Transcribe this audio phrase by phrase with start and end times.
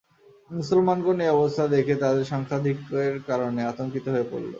[0.49, 4.47] মুসলমানগণ এ অবস্থা দেখে তাদের সংখ্যাধিক্যের কারণে আতংকিত হয়ে পড়ল।